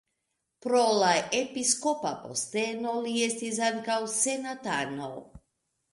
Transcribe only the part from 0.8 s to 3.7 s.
la episkopa posteno li estis